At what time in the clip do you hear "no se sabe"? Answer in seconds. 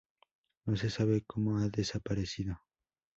0.65-1.25